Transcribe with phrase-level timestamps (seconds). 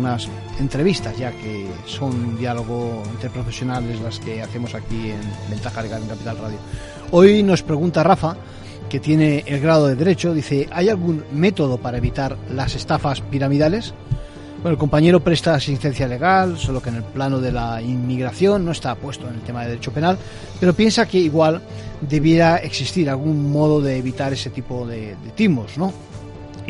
[0.00, 6.02] algunas entrevistas, ya que son diálogo entre profesionales las que hacemos aquí en Ventaja Legal
[6.02, 6.58] en Capital Radio.
[7.10, 8.34] Hoy nos pregunta Rafa,
[8.88, 13.92] que tiene el grado de Derecho, dice, ¿hay algún método para evitar las estafas piramidales?
[14.62, 18.72] Bueno, el compañero presta asistencia legal, solo que en el plano de la inmigración no
[18.72, 20.16] está puesto en el tema de derecho penal,
[20.58, 21.60] pero piensa que igual
[22.00, 25.92] debiera existir algún modo de evitar ese tipo de, de timos, ¿no?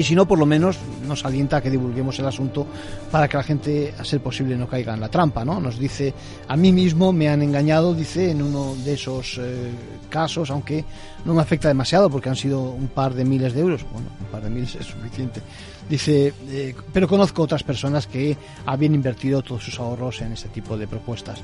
[0.01, 2.67] Y si no, por lo menos nos alienta a que divulguemos el asunto
[3.11, 5.61] para que la gente, a ser posible, no caiga en la trampa, ¿no?
[5.61, 6.15] Nos dice,
[6.49, 9.71] a mí mismo me han engañado, dice, en uno de esos eh,
[10.09, 10.87] casos, aunque
[11.27, 14.27] no me afecta demasiado porque han sido un par de miles de euros, bueno, un
[14.29, 15.43] par de miles es suficiente.
[15.87, 20.79] Dice, eh, pero conozco otras personas que habían invertido todos sus ahorros en este tipo
[20.79, 21.41] de propuestas.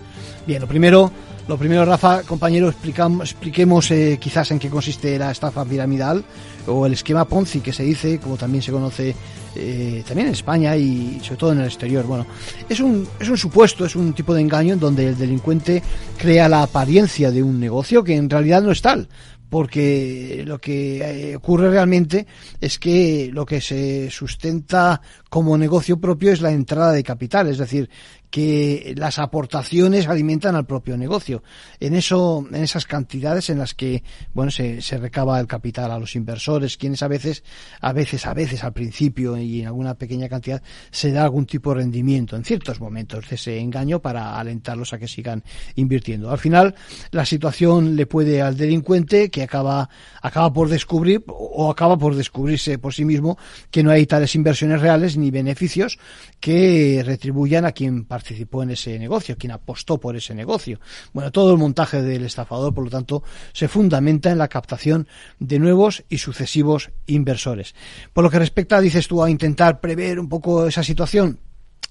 [0.47, 1.13] Bien, lo primero,
[1.49, 6.25] lo primero, Rafa, compañero, expliquemos eh, quizás en qué consiste la estafa piramidal
[6.67, 9.15] o el esquema Ponzi que se dice, como también se conoce
[9.55, 12.05] eh, también en España y sobre todo en el exterior.
[12.05, 12.27] Bueno,
[12.69, 15.83] es un, es un supuesto, es un tipo de engaño en donde el delincuente
[16.19, 19.09] crea la apariencia de un negocio que en realidad no es tal
[19.49, 22.27] porque lo que eh, ocurre realmente
[22.61, 27.59] es que lo que se sustenta como negocio propio es la entrada de capital, es
[27.59, 27.89] decir,
[28.31, 31.43] que las aportaciones alimentan al propio negocio.
[31.81, 34.03] En eso, en esas cantidades en las que,
[34.35, 37.45] bueno, se, recaba el capital a los inversores, quienes a veces,
[37.81, 41.71] a veces, a veces al principio y en alguna pequeña cantidad se da algún tipo
[41.71, 46.31] de rendimiento en ciertos momentos de ese engaño para alentarlos a que sigan invirtiendo.
[46.31, 46.75] Al final,
[47.11, 49.89] la situación le puede al delincuente que acaba,
[50.23, 53.39] acaba por descubrir o acaba por descubrirse por sí mismo
[53.71, 55.99] que no hay tales inversiones reales ni beneficios
[56.41, 60.81] que retribuyan a quien participó en ese negocio, quien apostó por ese negocio.
[61.13, 63.23] Bueno, todo el montaje del estafador, por lo tanto,
[63.53, 65.07] se fundamenta en la captación
[65.39, 67.75] de nuevos y sucesivos inversores.
[68.15, 71.41] Por lo que respecta, dices tú, a intentar prever un poco esa situación,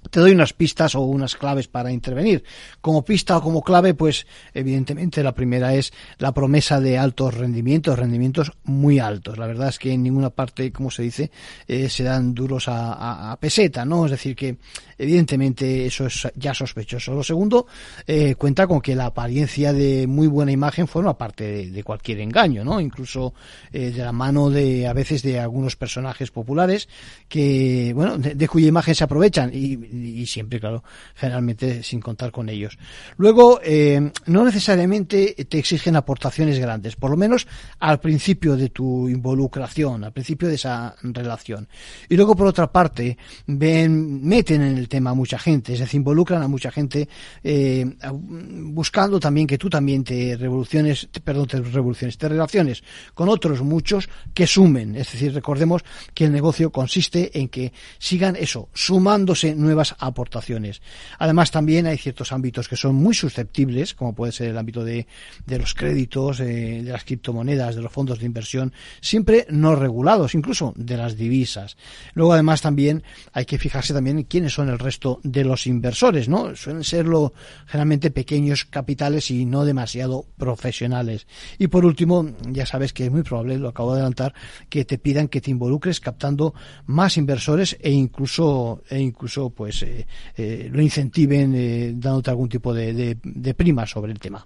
[0.10, 2.44] te doy unas pistas o unas claves para intervenir.
[2.82, 7.98] Como pista o como clave, pues evidentemente la primera es la promesa de altos rendimientos,
[7.98, 9.38] rendimientos muy altos.
[9.38, 11.32] La verdad es que en ninguna parte, como se dice,
[11.68, 14.06] eh, se dan duros a, a, peseta, ¿no?
[14.06, 14.58] Es decir, que
[14.98, 17.14] evidentemente eso es ya sospechoso.
[17.14, 17.68] Lo segundo,
[18.06, 22.64] eh, cuenta con que la apariencia de muy buena imagen forma parte de, cualquier engaño,
[22.64, 22.82] ¿no?
[22.82, 23.34] Incluso
[23.72, 26.90] eh, de la mano de a veces de algunos personajes populares
[27.28, 29.76] que, bueno, de, de cuya imagen se aprovechan y
[30.16, 30.84] y siempre, claro,
[31.16, 32.78] generalmente sin contar con ellos.
[33.18, 37.48] Luego, eh, no necesariamente te exigen aportaciones grandes, por lo menos
[37.80, 41.68] al principio de tu involucración, al principio de esa relación.
[42.10, 43.18] Y luego, por otra parte,
[43.48, 47.08] ven, meten en el tema a mucha gente, es decir, involucran a mucha gente
[47.44, 53.62] eh, buscando también que tú también te revoluciones, perdón, te revoluciones, te relaciones con otros
[53.62, 54.96] muchos que sumen.
[54.96, 60.82] Es decir, recordemos que el negocio consiste en que sigan eso, sumándose nuevas aportaciones.
[61.20, 65.08] Además, también hay ciertos ámbitos que son muy susceptibles, como puede ser el ámbito de,
[65.46, 70.36] de los créditos, eh, de las criptomonedas, de los fondos de inversión, siempre no regulados,
[70.36, 71.78] incluso de las divisas.
[72.14, 73.04] Luego, además, también
[73.34, 76.56] hay que fijarse también en quiénes son el resto de los inversores, ¿no?
[76.56, 77.34] Suelen serlo
[77.66, 81.28] generalmente pequeños capitales y no demasiado profesionales.
[81.58, 84.34] Y por último, ya sabes que es muy probable, lo acabo de adelantar,
[84.70, 86.54] que te pidan que te involucres captando
[86.86, 92.74] más inversores e incluso, e incluso pues eh, eh, lo incentiven eh, dándote algún tipo
[92.74, 94.46] de, de, de prima sobre el tema.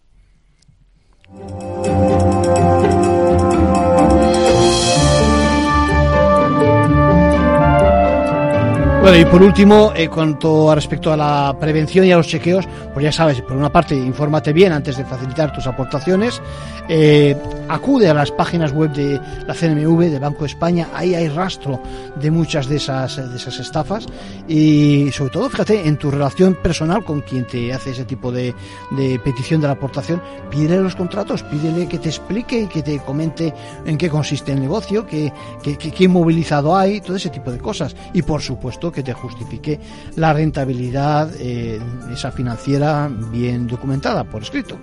[9.09, 12.67] Bueno, y por último, en cuanto a respecto a la prevención y a los chequeos,
[12.93, 16.39] pues ya sabes, por una parte, infórmate bien antes de facilitar tus aportaciones,
[16.87, 17.35] eh,
[17.69, 21.81] acude a las páginas web de la CNMV, de Banco de España, ahí hay rastro
[22.21, 24.05] de muchas de esas, de esas estafas
[24.47, 28.53] y sobre todo, fíjate, en tu relación personal con quien te hace ese tipo de,
[28.91, 30.21] de petición de la aportación,
[30.51, 33.53] pídele los contratos, pídele que te explique y que te comente
[33.85, 35.33] en qué consiste el negocio, qué,
[35.63, 37.95] qué, qué inmovilizado hay, todo ese tipo de cosas.
[38.13, 39.79] Y por supuesto, que te justifique
[40.15, 41.79] la rentabilidad eh,
[42.12, 44.77] esa financiera bien documentada por escrito.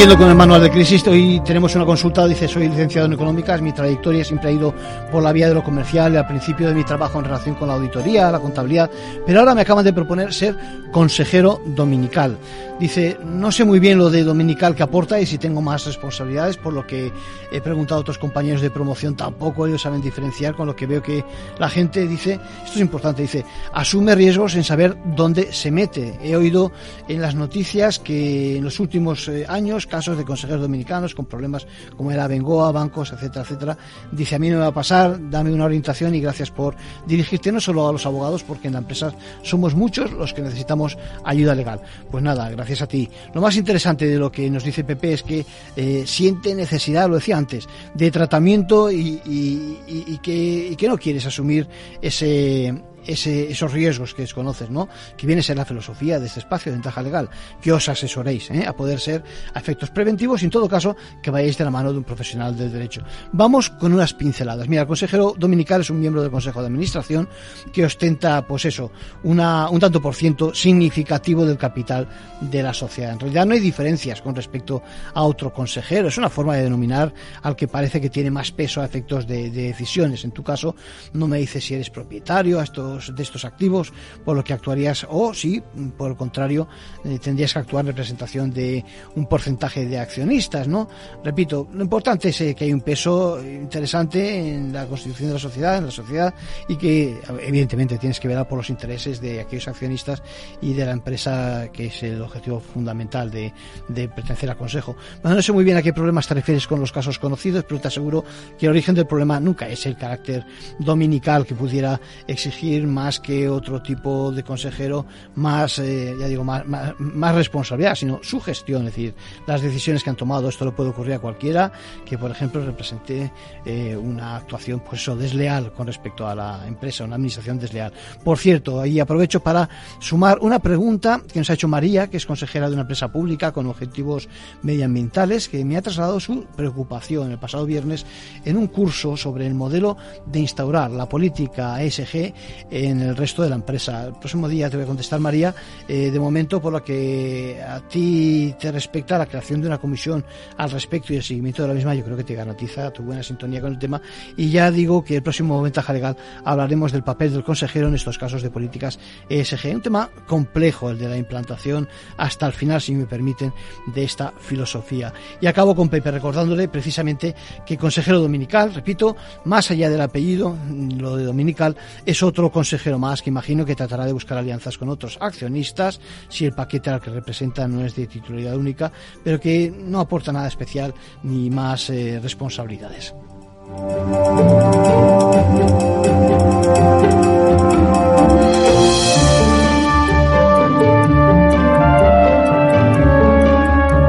[0.00, 3.60] Siguiendo con el manual de crisis, hoy tenemos una consulta, dice, soy licenciado en económicas,
[3.60, 4.74] mi trayectoria siempre ha ido
[5.12, 7.74] por la vía de lo comercial, al principio de mi trabajo en relación con la
[7.74, 8.90] auditoría, la contabilidad,
[9.26, 10.56] pero ahora me acaban de proponer ser
[10.90, 12.38] consejero dominical.
[12.80, 16.56] Dice, no sé muy bien lo de dominical que aporta y si tengo más responsabilidades,
[16.56, 17.12] por lo que
[17.52, 21.02] he preguntado a otros compañeros de promoción, tampoco ellos saben diferenciar, con lo que veo
[21.02, 21.22] que
[21.58, 23.44] la gente dice, esto es importante, dice,
[23.74, 26.18] asume riesgos en saber dónde se mete.
[26.22, 26.72] He oído
[27.06, 31.66] en las noticias que en los últimos eh, años casos de consejeros dominicanos con problemas
[31.96, 33.78] como era Bengoa, bancos, etcétera, etcétera.
[34.10, 36.74] Dice, a mí no me va a pasar, dame una orientación y gracias por
[37.06, 40.96] dirigirte no solo a los abogados, porque en la empresa somos muchos los que necesitamos
[41.24, 41.82] ayuda legal.
[42.10, 43.10] Pues nada, gracias a ti.
[43.34, 45.44] Lo más interesante de lo que nos dice Pepe es que
[45.76, 51.26] eh, siente necesidad, lo decía antes, de tratamiento y, y, que, y que no quieres
[51.26, 51.68] asumir
[52.00, 54.88] ese, esos riesgos que desconoces, ¿no?
[55.16, 57.28] Que viene a ser la filosofía de este espacio de ventaja legal,
[57.60, 58.66] que os asesoréis ¿eh?
[58.66, 59.22] a poder ser
[59.54, 62.56] a efectos preventivos y en todo caso que vayáis de la mano de un profesional
[62.56, 63.02] del derecho.
[63.32, 64.68] Vamos con unas pinceladas.
[64.68, 67.28] Mira, el consejero dominical es un miembro del Consejo de Administración
[67.72, 68.90] que ostenta, pues eso,
[69.22, 72.08] una, un tanto por ciento significativo del capital
[72.40, 73.12] de la sociedad.
[73.12, 74.82] En realidad no hay diferencias con respecto
[75.14, 76.08] a otro consejero.
[76.08, 77.12] Es una forma de denominar
[77.42, 80.24] al que parece que tiene más peso a efectos de decisiones.
[80.24, 80.74] En tu caso,
[81.12, 83.92] no me dices si eres propietario, a esto de estos activos,
[84.24, 85.62] por lo que actuarías, o si,
[85.96, 86.68] por el contrario,
[87.04, 88.84] eh, tendrías que actuar en representación de
[89.16, 90.88] un porcentaje de accionistas, ¿no?
[91.24, 95.40] Repito, lo importante es eh, que hay un peso interesante en la constitución de la
[95.40, 96.34] sociedad, en la sociedad,
[96.68, 100.22] y que evidentemente tienes que velar por los intereses de aquellos accionistas
[100.60, 103.52] y de la empresa, que es el objetivo fundamental de,
[103.88, 104.96] de pertenecer al Consejo.
[105.22, 107.80] Bueno, no sé muy bien a qué problemas te refieres con los casos conocidos, pero
[107.80, 108.24] te aseguro
[108.58, 110.44] que el origen del problema nunca es el carácter
[110.78, 116.64] dominical que pudiera exigir más que otro tipo de consejero más, eh, ya digo, más,
[116.66, 119.14] más, responsabilidad, sino su gestión, es decir,
[119.46, 120.48] las decisiones que han tomado.
[120.48, 121.72] Esto le puede ocurrir a cualquiera
[122.04, 123.32] que, por ejemplo, represente
[123.64, 127.92] eh, una actuación, pues eso, desleal con respecto a la empresa, una administración desleal.
[128.24, 129.68] Por cierto, ahí aprovecho para
[129.98, 133.52] sumar una pregunta que nos ha hecho María, que es consejera de una empresa pública
[133.52, 134.28] con objetivos
[134.62, 138.06] medioambientales, que me ha trasladado su preocupación el pasado viernes
[138.44, 139.96] en un curso sobre el modelo
[140.26, 142.32] de instaurar la política ESG
[142.70, 144.06] en el resto de la empresa.
[144.06, 145.54] El próximo día te voy a contestar, María.
[145.88, 150.24] Eh, de momento, por lo que a ti te respecta, la creación de una comisión
[150.56, 153.22] al respecto y el seguimiento de la misma, yo creo que te garantiza tu buena
[153.22, 154.00] sintonía con el tema.
[154.36, 158.18] Y ya digo que el próximo Ventaja Legal hablaremos del papel del consejero en estos
[158.18, 159.74] casos de políticas ESG.
[159.74, 163.52] Un tema complejo, el de la implantación, hasta el final, si me permiten,
[163.92, 165.12] de esta filosofía.
[165.40, 167.34] Y acabo con Pepe recordándole precisamente
[167.66, 170.56] que consejero dominical, repito, más allá del apellido,
[170.96, 171.76] lo de dominical,
[172.06, 172.59] es otro consejero
[172.98, 177.00] más que imagino que tratará de buscar alianzas con otros accionistas si el paquete al
[177.00, 178.92] que representa no es de titularidad única,
[179.24, 183.14] pero que no aporta nada especial ni más eh, responsabilidades.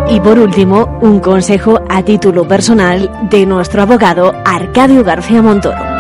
[0.10, 5.91] Y por último, un consejo a título personal de nuestro abogado Arcadio García Montoro.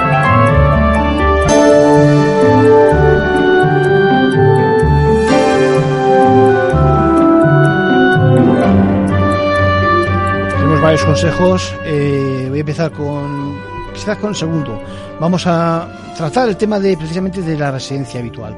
[10.81, 11.73] Varios consejos.
[11.85, 13.55] Eh, voy a empezar con
[13.93, 14.81] quizás con el segundo.
[15.19, 15.87] Vamos a
[16.17, 18.57] tratar el tema de precisamente de la residencia habitual.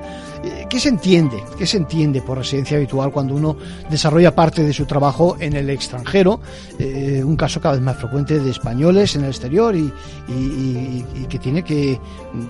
[0.70, 1.44] ¿Qué se entiende?
[1.58, 3.56] ¿Qué se entiende por residencia habitual cuando uno
[3.90, 6.42] desarrolla parte de su trabajo en el extranjero?
[6.80, 9.94] Eh, un caso cada vez más frecuente de españoles en el exterior y,
[11.30, 12.00] que tiene que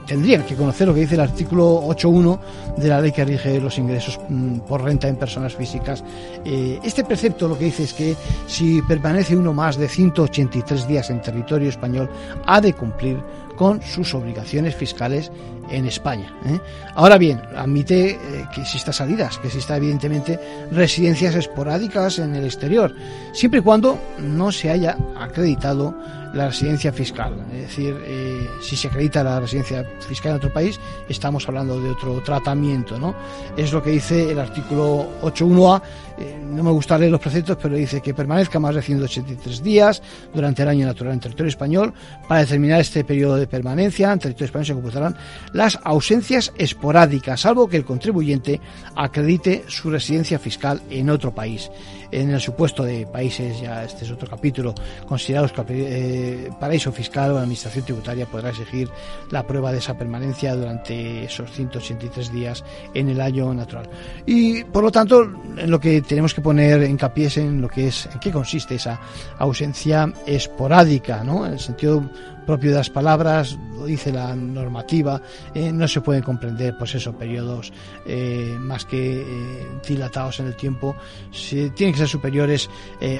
[0.07, 2.39] tendrían que conocer lo que dice el artículo 8.1
[2.77, 6.03] de la ley que rige los ingresos mm, por renta en personas físicas.
[6.45, 8.15] Eh, este precepto lo que dice es que
[8.47, 12.09] si permanece uno más de 183 días en territorio español
[12.45, 13.19] ha de cumplir
[13.55, 15.31] con sus obligaciones fiscales
[15.69, 16.33] en España.
[16.45, 16.59] ¿eh?
[16.95, 18.17] Ahora bien, admite eh,
[18.53, 20.39] que exista salidas, que exista evidentemente
[20.71, 22.93] residencias esporádicas en el exterior,
[23.33, 25.95] siempre y cuando no se haya acreditado
[26.33, 27.45] la residencia fiscal.
[27.53, 31.91] Es decir, eh, si se acredita la residencia fiscal en otro país, estamos hablando de
[31.91, 33.15] otro tratamiento, ¿no?
[33.55, 35.81] Es lo que dice el artículo 8.1a.
[36.17, 40.01] Eh, no me gusta leer los preceptos, pero dice que permanezca más de 183 días
[40.33, 41.93] durante el año natural en territorio español.
[42.27, 45.17] Para determinar este periodo de permanencia en territorio español se computarán
[45.53, 48.61] las ausencias esporádicas, salvo que el contribuyente
[48.95, 51.69] acredite su residencia fiscal en otro país.
[52.11, 54.75] En el supuesto de países, ya este es otro capítulo,
[55.07, 58.87] considerados eh, paraíso fiscal o la administración tributaria podrá exigir
[59.31, 63.89] la prueba de esa permanencia durante esos 183 días en el año natural.
[64.27, 65.23] Y por lo tanto,
[65.57, 68.99] en lo que tenemos que poner hincapié en lo que es, en qué consiste esa
[69.37, 71.45] ausencia esporádica, ¿no?
[71.45, 72.03] En el sentido
[72.43, 75.21] propio de las palabras, lo dice la normativa,
[75.53, 77.73] eh, no se pueden comprender, pues esos periodos
[78.05, 80.95] eh, más que eh, dilatados en el tiempo,
[81.31, 82.69] se, tienen que ser superiores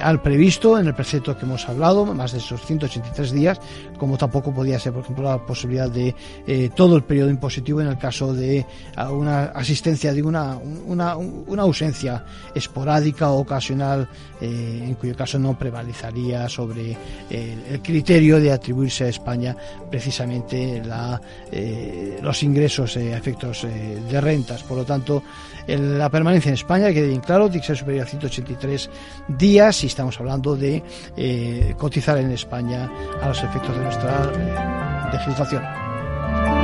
[0.00, 3.60] al previsto en el precepto que hemos hablado, más de esos 183 días,
[3.98, 6.14] como tampoco podía ser, por ejemplo, la posibilidad de
[6.74, 8.64] todo el periodo impositivo en el caso de
[9.10, 14.08] una asistencia de una, una, una ausencia esporádica o ocasional,
[14.40, 16.96] en cuyo caso no prevalizaría sobre
[17.30, 19.56] el criterio de atribuirse a España
[19.90, 24.62] precisamente la, eh, los ingresos eh, a efectos eh, de rentas.
[24.62, 25.22] Por lo tanto,
[25.66, 28.90] la permanencia en España, quede bien claro, tiene que ser superior a 183
[29.28, 30.82] días y estamos hablando de
[31.78, 32.90] cotizar en España
[33.22, 36.63] a los efectos de nuestra legislación.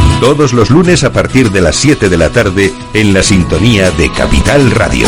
[0.21, 4.11] todos los lunes a partir de las 7 de la tarde en la sintonía de
[4.11, 5.07] Capital Radio.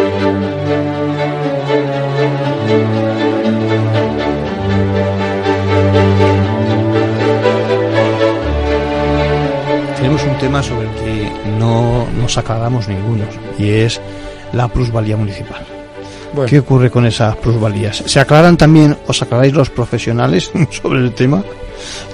[10.41, 13.25] Tema sobre el que no nos aclaramos ninguno
[13.59, 14.01] y es
[14.53, 15.63] la plusvalía municipal.
[16.47, 18.01] ¿Qué ocurre con esas plusvalías?
[18.07, 21.43] ¿Se aclaran también, os aclaráis los profesionales sobre el tema?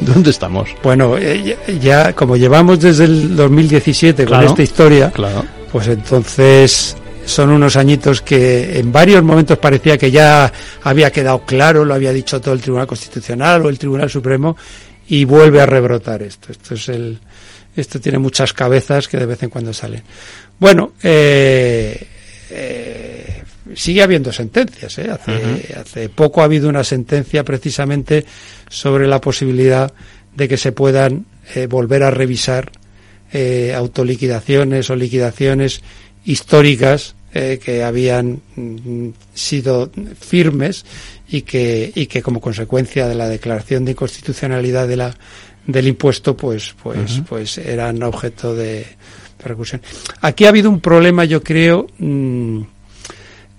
[0.02, 0.70] ¿Dónde estamos?
[0.84, 5.46] Bueno, eh, ya, como llevamos desde el 2017 con esta historia, claro.
[5.72, 10.52] pues entonces son unos añitos que en varios momentos parecía que ya
[10.84, 14.58] había quedado claro, lo había dicho todo el Tribunal Constitucional o el Tribunal Supremo,
[15.08, 16.52] y vuelve a rebrotar esto.
[16.52, 17.20] Esto es el,
[17.82, 20.02] esto tiene muchas cabezas que de vez en cuando salen.
[20.60, 22.08] Bueno, eh,
[22.50, 23.44] eh,
[23.76, 24.98] sigue habiendo sentencias.
[24.98, 25.10] ¿eh?
[25.12, 28.26] Hace, hace poco ha habido una sentencia precisamente
[28.70, 29.94] sobre la posibilidad
[30.36, 31.26] de que se puedan
[31.70, 32.72] volver a revisar
[33.74, 35.82] autoliquidaciones o liquidaciones
[36.26, 40.86] históricas eh, que habían mm, sido firmes
[41.28, 45.16] y que, y que como consecuencia de la declaración de inconstitucionalidad de la,
[45.68, 48.88] del impuesto, pues, pues, pues eran objeto de.
[50.22, 52.62] Aquí ha habido un problema, yo creo, mm,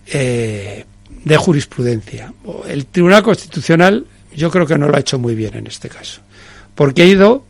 [0.09, 0.85] eh,
[1.25, 2.33] de jurisprudencia.
[2.67, 6.21] El Tribunal Constitucional yo creo que no lo ha hecho muy bien en este caso,
[6.75, 7.45] porque ha ido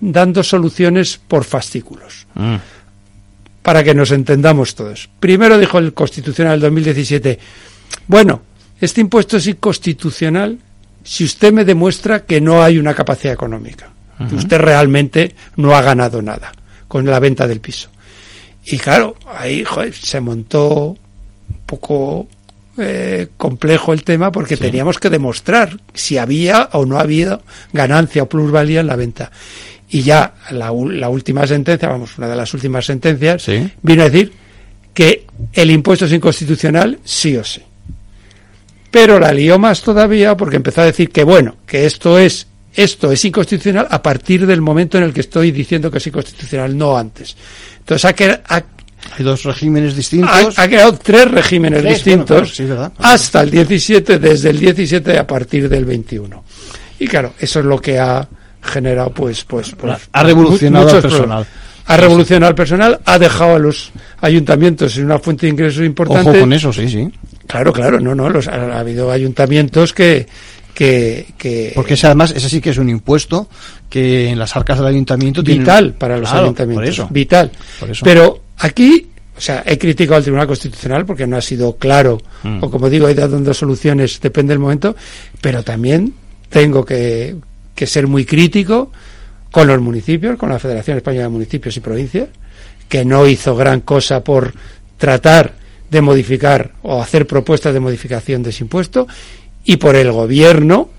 [0.00, 2.26] dando soluciones por fascículos.
[2.34, 2.56] Mm.
[3.62, 5.08] Para que nos entendamos todos.
[5.18, 7.38] Primero dijo el Constitucional 2017,
[8.06, 8.42] bueno,
[8.78, 10.58] este impuesto es inconstitucional
[11.04, 13.90] si usted me demuestra que no hay una capacidad económica,
[14.28, 16.52] que usted realmente no ha ganado nada
[16.88, 17.90] con la venta del piso.
[18.64, 22.26] Y claro, ahí se montó un poco
[22.78, 27.40] eh, complejo el tema porque teníamos que demostrar si había o no había
[27.72, 29.30] ganancia o plusvalía en la venta.
[29.90, 33.46] Y ya la, última sentencia, vamos, una de las últimas sentencias,
[33.82, 34.32] vino a decir
[34.94, 37.62] que el impuesto es inconstitucional sí o sí.
[38.94, 43.10] Pero la lió más todavía porque empezó a decir que bueno, que esto es esto
[43.10, 46.96] es inconstitucional a partir del momento en el que estoy diciendo que es inconstitucional, no
[46.96, 47.36] antes.
[47.80, 50.56] Entonces ha, hay dos regímenes distintos.
[50.56, 52.56] Ha, creado tres regímenes distintos
[52.98, 56.44] hasta el 17, desde el 17 a partir del 21.
[57.00, 58.28] Y claro, eso es lo que ha
[58.62, 61.46] generado, pues, pues, pues ha revolucionado al personal.
[61.86, 66.30] Ha revolucionado al personal, ha dejado a los ayuntamientos en una fuente de ingresos importante.
[66.30, 67.10] Ojo con eso, sí, sí.
[67.46, 70.26] Claro, claro, no, no, los, ha, habido ayuntamientos que,
[70.74, 73.48] que, que, porque ese, además ese sí que es un impuesto
[73.88, 78.04] que en las arcas del ayuntamiento vital para los ayuntamientos vital por eso.
[78.04, 82.62] pero Aquí, o sea, he criticado al Tribunal Constitucional porque no ha sido claro, mm.
[82.62, 84.94] o como digo, he dado dando soluciones, depende del momento,
[85.40, 86.14] pero también
[86.48, 87.36] tengo que,
[87.74, 88.92] que ser muy crítico
[89.50, 92.28] con los municipios, con la Federación Española de Municipios y Provincias,
[92.88, 94.54] que no hizo gran cosa por
[94.96, 95.54] tratar
[95.90, 99.06] de modificar o hacer propuestas de modificación de ese impuesto,
[99.64, 100.90] y por el gobierno,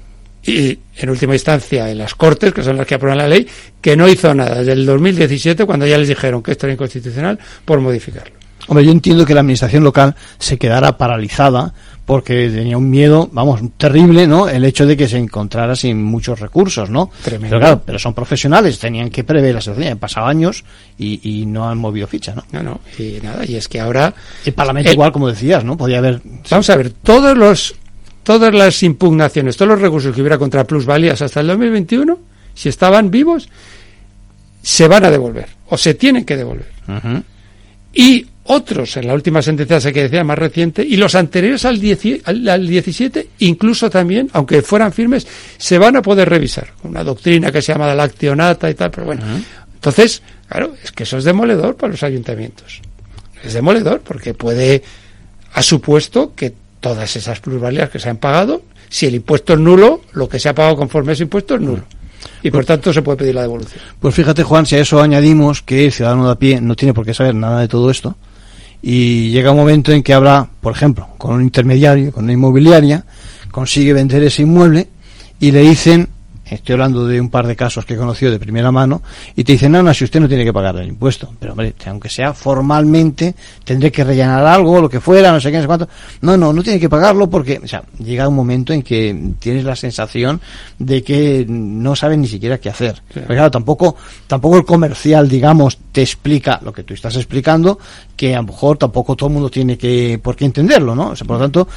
[0.43, 3.47] y en última instancia en las Cortes, que son las que aprueban la ley,
[3.81, 7.39] que no hizo nada desde el 2017 cuando ya les dijeron que esto era inconstitucional
[7.65, 8.44] por modificarlo.
[8.67, 11.73] Hombre, yo entiendo que la administración local se quedara paralizada
[12.05, 14.47] porque tenía un miedo, vamos, terrible, ¿no?
[14.47, 17.09] El hecho de que se encontrara sin muchos recursos, ¿no?
[17.23, 17.49] Tremendo.
[17.49, 20.63] Pero claro, pero son profesionales, tenían que prever la situación, han pasado años
[20.97, 22.43] y, y, no han movido ficha, ¿no?
[22.51, 24.13] No, no, y nada, y es que ahora...
[24.45, 25.75] El Parlamento igual, como decías, ¿no?
[25.75, 26.21] Podía haber...
[26.49, 27.75] Vamos a ver, todos los
[28.25, 32.17] todas las impugnaciones, todos los recursos que hubiera contra plusvalías hasta el 2021,
[32.55, 33.47] si estaban vivos,
[34.63, 36.71] se van a devolver o se tienen que devolver.
[37.93, 41.79] Y otros, en la última sentencia se que decía más reciente, y los anteriores al,
[42.47, 45.25] al, 17, incluso también, aunque fueran firmes,
[45.57, 46.67] se van a poder revisar.
[46.83, 49.23] Una doctrina que se llama la lactionata y tal, pero bueno.
[49.73, 52.81] Entonces, claro, es que eso es demoledor para los ayuntamientos.
[53.43, 54.83] Es demoledor porque puede,
[55.53, 58.61] ha supuesto que todas esas plusvalías que se han pagado.
[58.89, 61.61] Si el impuesto es nulo, lo que se ha pagado conforme a ese impuesto es
[61.61, 61.83] nulo.
[62.43, 63.81] Y por tanto se puede pedir la devolución.
[63.99, 66.93] Pues fíjate, Juan, si a eso añadimos que el ciudadano de a pie no tiene
[66.93, 68.15] por qué saber nada de todo esto,
[68.87, 73.03] y llega un momento en que habrá, por ejemplo, con un intermediario, con una inmobiliaria,
[73.49, 74.87] consigue vender ese inmueble
[75.39, 76.07] y le dicen
[76.53, 79.01] estoy hablando de un par de casos que he conocido de primera mano,
[79.35, 81.73] y te dicen, no, no, si usted no tiene que pagar el impuesto, pero hombre,
[81.87, 85.67] aunque sea formalmente, tendré que rellenar algo, lo que fuera, no sé qué, no sé
[85.67, 85.89] cuánto.
[86.21, 89.63] No, no, no tiene que pagarlo porque, o sea, llega un momento en que tienes
[89.63, 90.39] la sensación
[90.77, 93.01] de que no sabes ni siquiera qué hacer.
[93.27, 93.95] claro, tampoco,
[94.27, 97.79] tampoco el comercial, digamos, te explica lo que tú estás explicando,
[98.15, 101.09] que a lo mejor tampoco todo el mundo tiene que, por qué entenderlo, ¿no?
[101.09, 101.67] O sea, por lo tanto,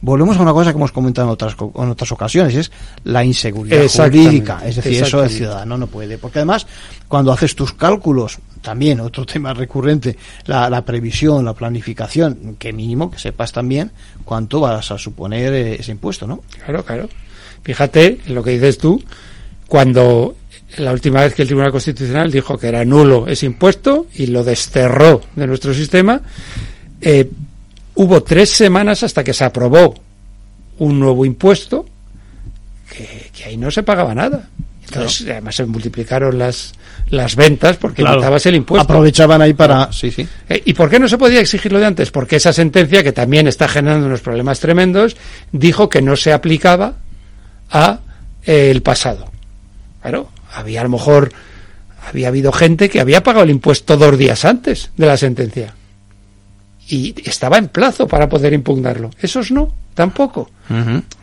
[0.00, 2.72] volvemos a una cosa que hemos comentado en otras, en otras ocasiones, es
[3.04, 3.82] la inseguridad
[4.24, 4.60] jurídica.
[4.64, 6.18] Es decir, eso el ciudadano no puede.
[6.18, 6.66] Porque además,
[7.06, 13.10] cuando haces tus cálculos, también otro tema recurrente, la, la previsión, la planificación, que mínimo
[13.10, 13.90] que sepas también
[14.24, 16.42] cuánto vas a suponer eh, ese impuesto, ¿no?
[16.64, 17.08] Claro, claro.
[17.62, 19.02] Fíjate en lo que dices tú,
[19.66, 20.36] cuando
[20.76, 24.44] la última vez que el Tribunal Constitucional dijo que era nulo ese impuesto y lo
[24.44, 26.20] desterró de nuestro sistema,
[27.00, 27.28] eh,
[28.00, 29.92] Hubo tres semanas hasta que se aprobó
[30.78, 31.84] un nuevo impuesto
[32.88, 34.48] que, ahí no se pagaba nada.
[34.84, 36.72] Entonces, además se multiplicaron las,
[37.10, 38.84] las ventas porque claro, el impuesto.
[38.84, 39.92] Aprovechaban ahí para.
[39.92, 40.26] Sí, sí.
[40.48, 42.10] Eh, ¿Y por qué no se podía exigirlo de antes?
[42.10, 45.16] Porque esa sentencia, que también está generando unos problemas tremendos,
[45.52, 46.94] dijo que no se aplicaba
[47.70, 48.00] a
[48.44, 49.30] eh, el pasado.
[50.00, 51.32] Claro, había a lo mejor
[52.08, 55.74] había habido gente que había pagado el impuesto dos días antes de la sentencia
[56.88, 59.10] y estaba en plazo para poder impugnarlo.
[59.20, 60.50] Esos no, tampoco.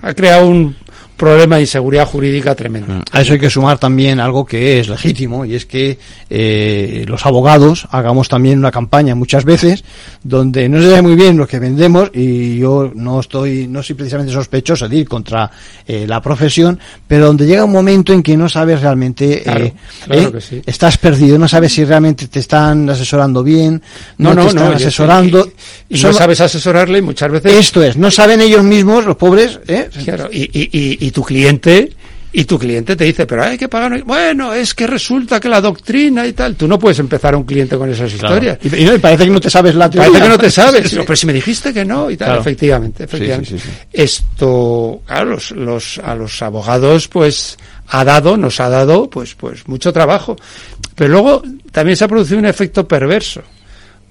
[0.02, 0.76] Ha creado un,
[1.16, 3.02] problema de inseguridad jurídica tremendo.
[3.12, 5.98] A eso hay que sumar también algo que es legítimo y es que
[6.30, 9.84] eh, los abogados hagamos también una campaña muchas veces
[10.24, 13.96] donde no se sabe muy bien lo que vendemos y yo no estoy, no soy
[13.96, 15.50] precisamente sospechoso de ir contra
[15.88, 19.74] eh, la profesión, pero donde llega un momento en que no sabes realmente, Claro, eh,
[20.06, 20.62] claro eh, que sí.
[20.66, 23.82] estás perdido, no sabes si realmente te están asesorando bien,
[24.18, 25.50] no, te están yo- asesorando.
[25.90, 29.16] Y, y no sabes asesorarle y muchas veces esto es, no saben ellos mismos, los
[29.16, 29.90] pobres, ¿eh?
[30.04, 31.92] Claro, y, y, y, tu cliente
[32.34, 34.04] y tu cliente te dice, pero hay que pagar.
[34.04, 36.56] Bueno, es que resulta que la doctrina y tal.
[36.56, 38.58] Tú no puedes empezar a un cliente con esas historias.
[38.62, 40.12] Y, y no, y parece que no te sabes la teoría.
[40.12, 40.84] Parece que no te sabes.
[40.90, 41.02] Sí, sí.
[41.06, 42.42] Pero si me dijiste que no y tal, Claro.
[42.42, 43.52] efectivamente, efectivamente.
[43.52, 43.88] Sí, sí, sí, sí.
[43.94, 49.66] Esto, claro, los, los, a los abogados, pues, ha dado, nos ha dado, pues, pues,
[49.70, 50.36] mucho trabajo.
[50.96, 51.42] Pero luego
[51.72, 53.42] también se ha producido un efecto perverso.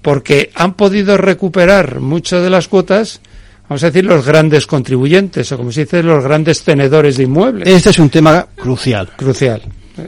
[0.01, 3.21] Porque han podido recuperar muchas de las cuotas,
[3.69, 7.67] vamos a decir, los grandes contribuyentes, o como se dice, los grandes tenedores de inmuebles.
[7.67, 9.09] Este es un tema crucial.
[9.15, 9.61] Crucial.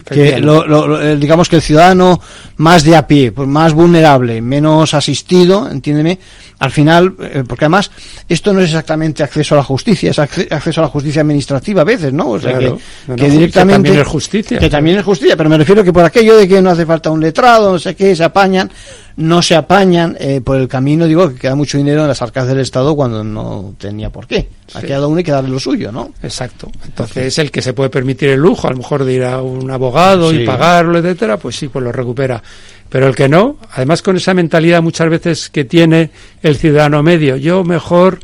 [0.05, 2.19] que lo, lo- eh, digamos que el ciudadano
[2.57, 6.19] más de a pie, pues más vulnerable, menos asistido, entiéndeme,
[6.59, 7.89] al final, eh, porque además
[8.27, 11.83] esto no es exactamente acceso a la justicia, es acce- acceso a la justicia administrativa
[11.83, 12.31] a veces, ¿no?
[12.31, 12.75] O sea Claro.
[12.75, 14.59] que, No, que no, directamente que también es justicia.
[14.59, 17.09] que también es justicia, pero me refiero que por aquello de que no hace falta
[17.09, 18.69] un letrado, no sé qué, se apañan,
[19.17, 22.47] no se apañan eh, por el camino, digo que queda mucho dinero en las arcas
[22.47, 24.47] del Estado cuando no tenía por qué.
[24.75, 24.87] Ha Sí.
[24.87, 26.11] quedado uno y que darle lo suyo, ¿no?
[26.21, 26.69] Exacto.
[26.85, 29.69] Entonces, el que se puede permitir el lujo, a lo mejor de ir a un
[29.71, 30.37] abogado Sí.
[30.41, 32.41] y pagarlo, etcétera, pues sí, pues lo recupera.
[32.89, 36.11] Pero el que no, además con esa mentalidad muchas veces que tiene
[36.43, 38.19] el ciudadano medio, yo mejor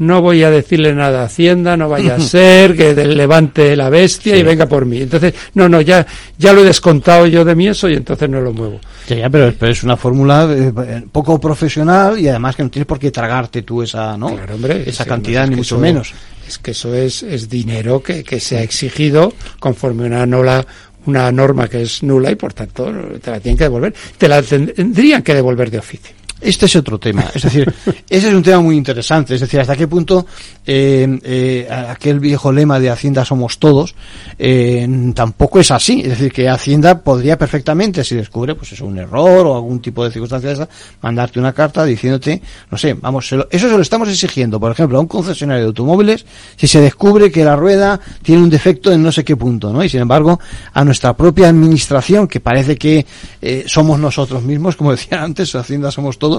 [0.00, 4.36] no voy a decirle nada a Hacienda, no vaya a ser que levante la bestia
[4.36, 5.02] y venga por mí.
[5.02, 8.40] Entonces, no, no, ya, ya lo he descontado yo de mí eso y entonces no
[8.40, 8.80] lo muevo.
[9.08, 12.86] Ya, ya, pero, pero es una fórmula eh, poco profesional y además que no tienes
[12.86, 14.34] por qué tragarte tú esa, ¿no?
[14.34, 16.12] Claro, hombre, esa sí, cantidad, ni mucho eso- menos.
[16.48, 20.66] Es que eso es, es dinero que, que se ha exigido conforme una nola,
[21.06, 23.94] una norma que es nula y por tanto te la tienen que devolver.
[24.18, 26.12] Te la tendrían que devolver de oficio.
[26.40, 27.72] Este es otro tema, es decir,
[28.08, 30.26] ese es un tema muy interesante, es decir, hasta qué punto
[30.66, 33.94] eh, eh, aquel viejo lema de Hacienda somos todos
[34.38, 38.98] eh, tampoco es así, es decir, que Hacienda podría perfectamente, si descubre pues eso, un
[38.98, 40.68] error o algún tipo de circunstancia
[41.02, 44.72] mandarte una carta diciéndote, no sé, vamos, se lo- eso se lo estamos exigiendo, por
[44.72, 46.24] ejemplo, a un concesionario de automóviles,
[46.56, 49.84] si se descubre que la rueda tiene un defecto en no sé qué punto, ¿no?
[49.84, 50.40] Y sin embargo,
[50.72, 53.04] a nuestra propia administración, que parece que
[53.42, 56.29] eh, somos nosotros mismos, como decía antes, Hacienda somos todos,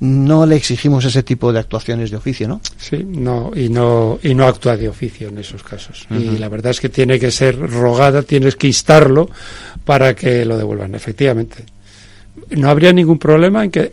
[0.00, 2.60] no le exigimos ese tipo de actuaciones de oficio, ¿no?
[2.78, 6.06] Sí, no, y no, y no actúa de oficio en esos casos.
[6.10, 9.28] Y la verdad es que tiene que ser rogada, tienes que instarlo
[9.84, 11.64] para que lo devuelvan, efectivamente.
[12.50, 13.92] No habría ningún problema en que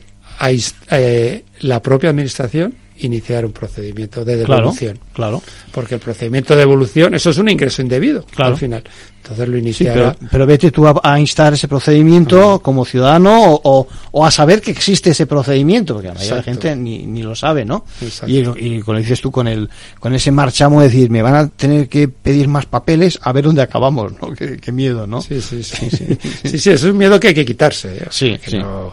[0.91, 4.99] eh, la propia administración iniciara un procedimiento de devolución.
[5.13, 5.41] claro.
[5.71, 8.53] Porque el procedimiento de devolución, eso es un ingreso indebido Claro.
[8.53, 8.83] al final.
[9.29, 10.15] Entonces lo Sí, iniciará.
[10.17, 14.31] pero, pero vete tú a, a instar ese procedimiento como ciudadano o, o- o a
[14.31, 17.65] saber que existe ese procedimiento, porque la mayoría de la gente ni, ni lo sabe,
[17.65, 17.83] ¿no?
[18.25, 21.89] Y, y como dices tú con el con ese marchamo, decir, me van a tener
[21.89, 24.33] que pedir más papeles a ver dónde acabamos, ¿no?
[24.37, 25.21] Qué, qué miedo, ¿no?
[25.21, 25.89] Sí, sí, sí.
[25.89, 27.97] sí, sí, eso es un miedo que hay que quitarse.
[27.97, 28.07] ¿eh?
[28.09, 28.57] Sí, Que sí.
[28.59, 28.91] no- no,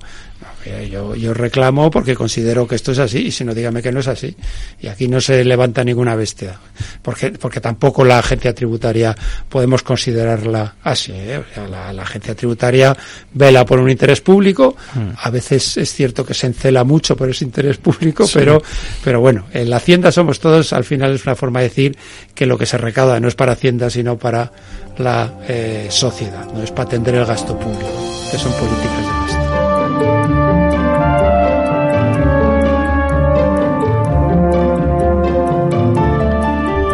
[0.90, 4.00] yo, yo reclamo porque considero que esto es así y si no, dígame que no
[4.00, 4.34] es así.
[4.80, 6.58] Y aquí no se levanta ninguna bestia.
[7.02, 9.14] Porque, porque tampoco la agencia tributaria
[9.48, 11.12] podemos considerarla así.
[11.12, 11.38] ¿eh?
[11.38, 12.96] O sea, la, la agencia tributaria
[13.32, 14.76] vela por un interés público.
[14.94, 15.10] Hmm.
[15.16, 18.62] A veces es cierto que se encela mucho por ese interés público, pero,
[19.02, 21.96] pero bueno, en la Hacienda somos todos, al final es una forma de decir
[22.34, 24.50] que lo que se recauda no es para Hacienda, sino para
[24.98, 29.43] la eh, sociedad, no es para atender el gasto público, que son políticas de gasto.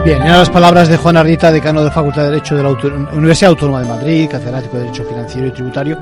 [0.04, 2.70] Bien, eran las palabras de Juan Ardita, decano de la Facultad de Derecho de la
[3.12, 5.98] Universidad Autónoma de Madrid, catedrático de Derecho Financiero y Tributario.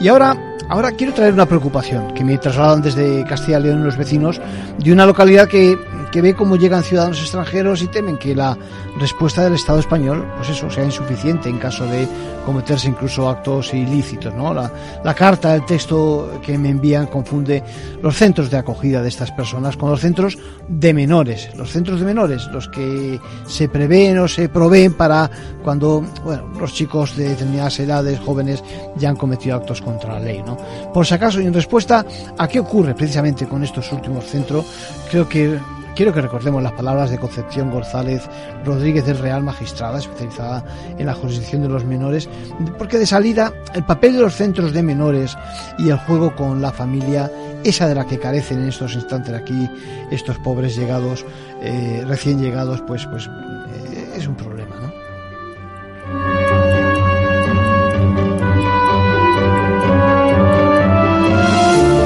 [0.00, 0.34] Y ahora,
[0.70, 4.40] ahora quiero traer una preocupación que me trasladan desde Castilla y León los vecinos
[4.78, 5.78] de una localidad que,
[6.10, 8.56] que ve cómo llegan ciudadanos extranjeros y temen que la
[8.98, 12.06] respuesta del Estado español, pues eso, sea insuficiente en caso de
[12.44, 14.54] cometerse incluso actos ilícitos, ¿no?
[14.54, 14.70] La,
[15.02, 17.62] la carta, el texto que me envían confunde
[18.02, 21.50] los centros de acogida de estas personas con los centros de menores.
[21.56, 25.30] Los centros de menores, los que se prevén o se proveen para
[25.62, 28.62] cuando, bueno, los chicos de determinadas edades, jóvenes,
[28.96, 30.56] ya han cometido actos contra la ley, ¿no?
[30.92, 32.04] Por si acaso, y en respuesta
[32.36, 34.64] a qué ocurre precisamente con estos últimos centros,
[35.10, 35.58] creo que
[35.94, 38.28] Quiero que recordemos las palabras de Concepción González
[38.64, 40.64] Rodríguez del Real, magistrada especializada
[40.98, 42.28] en la jurisdicción de los menores,
[42.76, 45.36] porque de salida el papel de los centros de menores
[45.78, 47.30] y el juego con la familia,
[47.62, 49.70] esa de la que carecen en estos instantes aquí
[50.10, 51.24] estos pobres llegados,
[51.62, 55.13] eh, recién llegados, pues, pues eh, es un problema, ¿no?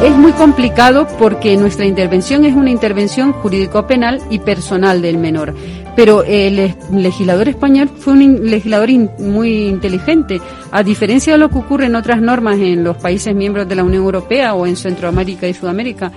[0.03, 5.55] Es muy complicado porque nuestra intervención es una intervención jurídico-penal y personal del menor.
[5.99, 10.41] Pero el legislador español fue un legislador muy inteligente.
[10.71, 13.83] A diferencia de lo que ocurre en otras normas en los países miembros de la
[13.83, 16.13] Unión Europea o en Centroamérica y Sudamérica,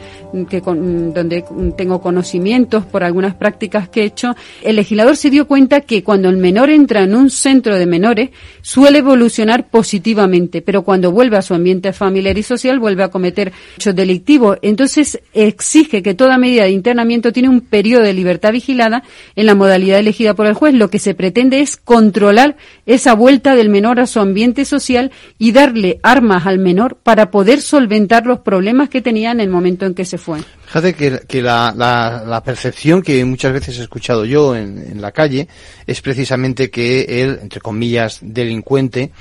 [0.47, 1.43] que donde
[1.75, 6.29] tengo conocimientos por algunas prácticas que he hecho, el legislador se dio cuenta que cuando
[6.29, 8.29] el menor entra en un centro de menores
[8.61, 13.51] suele evolucionar positivamente, pero cuando vuelve a su ambiente familiar y social vuelve a cometer
[13.77, 14.59] hechos delictivos.
[14.61, 19.01] Entonces exige que toda medida de internamiento tiene un periodo de libertad vigilada
[19.35, 20.73] en la modalidad elegida por el juez.
[20.73, 25.51] Lo que se pretende es controlar esa vuelta del menor a su ambiente social y
[25.51, 29.93] darle armas al menor para poder solventar los problemas que tenía en el momento en
[29.93, 30.39] que se fue.
[30.71, 30.93] Fíjate
[31.27, 35.49] que, la, la, percepción que muchas veces he escuchado yo en, la calle
[35.85, 39.11] es precisamente que él, entre comillas, delincuente,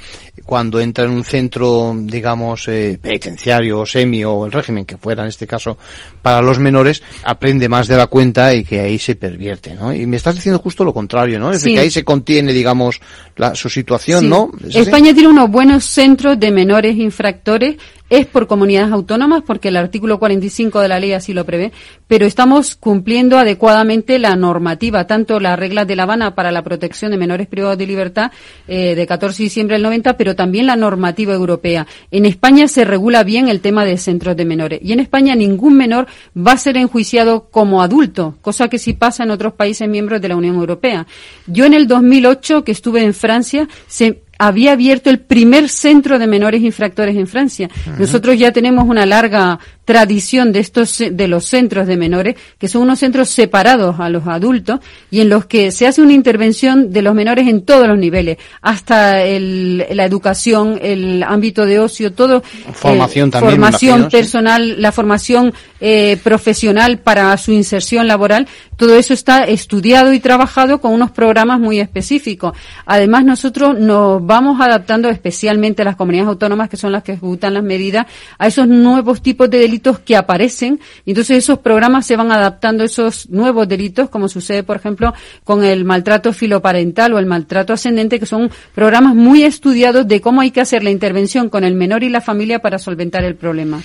[0.51, 5.23] cuando entra en un centro, digamos, eh, penitenciario o semi o el régimen que fuera
[5.23, 5.79] en este caso
[6.23, 9.95] para los menores, aprende más de la cuenta y que ahí se pervierte, ¿no?
[9.95, 11.53] Y me estás diciendo justo lo contrario, ¿no?
[11.53, 13.01] Es que ahí se contiene, digamos,
[13.37, 14.51] la, su situación, ¿no?
[14.75, 17.77] España tiene unos buenos centros de menores infractores
[18.11, 21.73] es por comunidades autónomas porque el artículo 45 de la ley así lo prevé,
[22.07, 27.13] pero estamos cumpliendo adecuadamente la normativa, tanto las reglas de La Habana para la protección
[27.13, 28.33] de menores privados de libertad
[28.67, 31.87] eh, de 14 de diciembre del 90, pero también la normativa europea.
[32.11, 35.77] En España se regula bien el tema de centros de menores y en España ningún
[35.77, 40.21] menor va a ser enjuiciado como adulto, cosa que sí pasa en otros países miembros
[40.21, 41.07] de la Unión Europea.
[41.47, 46.27] Yo en el 2008, que estuve en Francia, se había abierto el primer centro de
[46.27, 47.69] menores infractores en Francia.
[47.99, 49.59] Nosotros ya tenemos una larga
[49.91, 54.25] tradición de estos de los centros de menores, que son unos centros separados a los
[54.29, 54.79] adultos
[55.11, 58.39] y en los que se hace una intervención de los menores en todos los niveles,
[58.63, 62.41] hasta el, la educación, el ámbito de ocio, todo
[62.73, 69.43] formación también, formación personal, la formación eh, profesional para su inserción laboral, todo eso está
[69.43, 72.57] estudiado y trabajado con unos programas muy específicos.
[72.87, 77.55] Además, nosotros nos vamos adaptando especialmente a las comunidades autónomas que son las que ejecutan
[77.55, 78.07] las medidas
[78.39, 82.87] a esos nuevos tipos de delitos que aparecen entonces esos programas se van adaptando a
[82.87, 85.13] esos nuevos delitos, como sucede, por ejemplo,
[85.45, 90.41] con el maltrato filoparental o el maltrato ascendente, que son programas muy estudiados de cómo
[90.41, 93.81] hay que hacer la intervención con el menor y la familia para solventar el problema.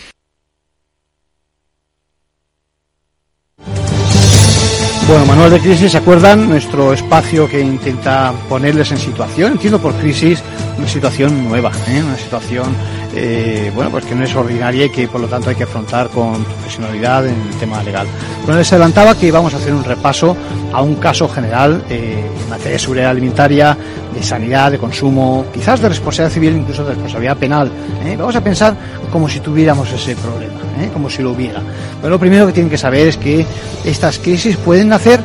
[5.07, 6.49] Bueno, Manuel de Crisis, ¿se acuerdan?
[6.49, 10.41] Nuestro espacio que intenta ponerles en situación, entiendo por crisis,
[10.79, 12.01] una situación nueva, ¿eh?
[12.03, 12.75] una situación,
[13.15, 16.09] eh, bueno, pues que no es ordinaria y que por lo tanto hay que afrontar
[16.09, 18.07] con profesionalidad en el tema legal.
[18.43, 20.35] Bueno, les adelantaba que íbamos a hacer un repaso
[20.73, 23.77] a un caso general eh, en materia de seguridad alimentaria,
[24.13, 27.71] de sanidad, de consumo, quizás de responsabilidad civil, incluso de responsabilidad penal.
[28.03, 28.15] ¿eh?
[28.17, 28.75] Vamos a pensar
[29.11, 30.89] como si tuviéramos ese problema, ¿eh?
[30.91, 31.61] como si lo hubiera.
[32.01, 33.45] Pero lo primero que tienen que saber es que
[33.83, 35.21] estas crisis pueden nacer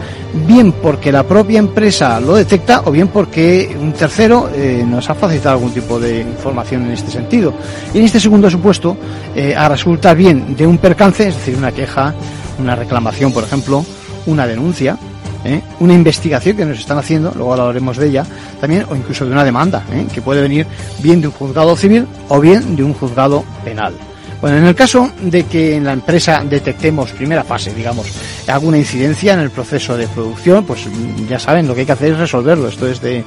[0.47, 5.15] bien porque la propia empresa lo detecta o bien porque un tercero eh, nos ha
[5.15, 7.55] facilitado algún tipo de información en este sentido.
[7.93, 8.97] Y en este segundo supuesto,
[9.35, 12.15] eh, a resulta bien de un percance, es decir, una queja,
[12.59, 13.85] una reclamación, por ejemplo,
[14.27, 14.99] una denuncia,
[15.45, 15.63] ¿eh?
[15.81, 18.27] una investigación que nos están haciendo, luego hablaremos de ella,
[18.61, 20.67] también, o incluso de una demanda, que puede venir
[21.03, 23.95] bien de un juzgado civil o bien de un juzgado penal.
[24.41, 28.07] Bueno, en el caso de que en la empresa detectemos, primera fase, digamos,
[28.47, 30.87] alguna incidencia en el proceso de producción, pues
[31.29, 32.69] ya saben, lo que hay que hacer es resolverlo.
[32.69, 33.23] Esto es de,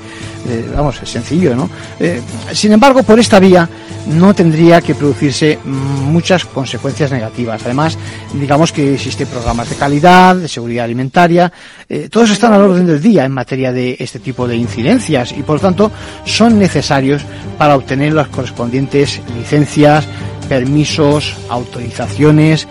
[0.76, 1.70] vamos, es sencillo, ¿no?
[2.00, 2.20] Eh,
[2.52, 3.70] sin embargo, por esta vía
[4.08, 7.62] no tendría que producirse muchas consecuencias negativas.
[7.64, 7.98] Además,
[8.34, 11.52] digamos que existen programas de calidad, de seguridad alimentaria,
[11.88, 15.44] eh, todos están al orden del día en materia de este tipo de incidencias y
[15.44, 15.92] por lo tanto
[16.26, 17.24] son necesarios
[17.58, 20.06] para obtener las correspondientes licencias,
[20.44, 22.68] permisos, autorizaciones,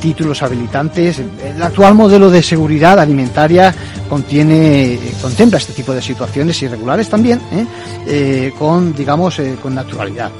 [0.00, 1.18] títulos habilitantes.
[1.18, 3.74] El actual modelo de seguridad alimentaria
[4.08, 7.66] contiene, contempla este tipo de situaciones irregulares también, ¿eh?
[8.06, 10.30] Eh, con, digamos, eh, con naturalidad.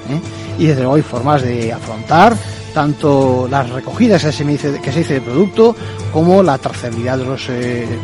[0.58, 2.36] Y desde luego hay formas de afrontar
[2.72, 5.74] tanto las recogidas que se, dice, que se dice de producto
[6.12, 7.48] como la trazabilidad de los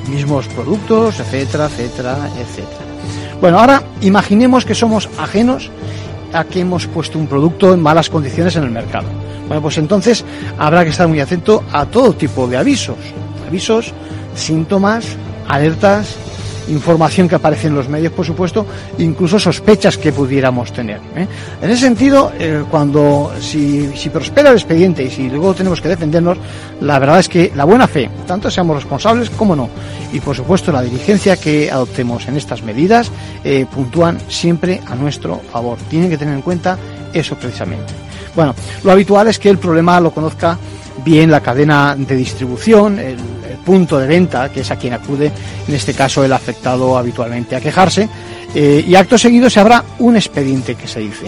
[0.09, 2.81] mismos productos, etcétera, etcétera, etcétera.
[3.41, 5.71] Bueno, ahora imaginemos que somos ajenos
[6.33, 9.09] a que hemos puesto un producto en malas condiciones en el mercado.
[9.47, 10.25] Bueno, pues entonces
[10.59, 12.97] habrá que estar muy atento a todo tipo de avisos,
[13.47, 13.93] avisos,
[14.35, 15.05] síntomas,
[15.49, 16.17] alertas
[16.69, 18.67] información que aparece en los medios, por supuesto,
[18.99, 21.01] incluso sospechas que pudiéramos tener.
[21.17, 21.27] ¿eh?
[21.61, 25.89] En ese sentido, eh, cuando si, si prospera el expediente y si luego tenemos que
[25.89, 26.39] defendernos,
[26.81, 29.69] la verdad es que la buena fe, tanto seamos responsables como no,
[30.13, 33.11] y por supuesto la dirigencia que adoptemos en estas medidas,
[33.45, 35.79] eh, puntúan siempre a nuestro favor.
[35.89, 36.79] Tienen que tener en cuenta
[37.13, 37.93] eso precisamente.
[38.35, 40.59] Bueno, lo habitual es que el problema lo conozca
[41.05, 42.99] bien la cadena de distribución,
[43.65, 45.33] punto de venta, que es a quien acude,
[45.67, 48.09] en este caso el afectado habitualmente a quejarse,
[48.55, 51.27] eh, y acto seguido se habrá un expediente que se dice.